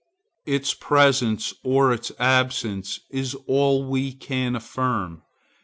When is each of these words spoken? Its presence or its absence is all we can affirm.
Its 0.47 0.73
presence 0.73 1.53
or 1.63 1.93
its 1.93 2.11
absence 2.17 3.01
is 3.11 3.35
all 3.45 3.87
we 3.87 4.11
can 4.11 4.55
affirm. 4.55 5.21